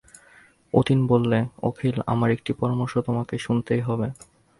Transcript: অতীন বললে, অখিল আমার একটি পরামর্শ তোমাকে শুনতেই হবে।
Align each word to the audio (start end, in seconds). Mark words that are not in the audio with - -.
অতীন 0.73 0.99
বললে, 1.07 1.39
অখিল 1.63 1.95
আমার 2.05 2.29
একটি 2.31 2.51
পরামর্শ 2.53 2.93
তোমাকে 2.97 3.35
শুনতেই 3.37 3.81
হবে। 3.81 4.07